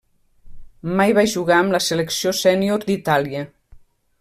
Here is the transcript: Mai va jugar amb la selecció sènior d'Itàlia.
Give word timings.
Mai 1.01 1.13
va 1.17 1.25
jugar 1.33 1.59
amb 1.65 1.77
la 1.77 1.81
selecció 1.89 2.33
sènior 2.39 2.89
d'Itàlia. 2.89 3.45